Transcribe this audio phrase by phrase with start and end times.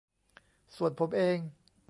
[0.75, 1.37] ส่วนผมเอง